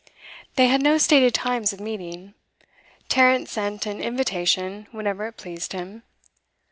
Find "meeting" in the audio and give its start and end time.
1.79-2.33